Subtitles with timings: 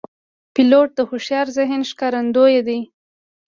[0.53, 2.79] پیلوټ د هوښیار ذهن ښکارندوی دی.